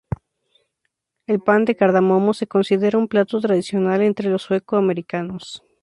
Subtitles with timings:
[1.27, 5.63] El pan de cardamomo se considera un plato tradicional entre los sueco-americanos.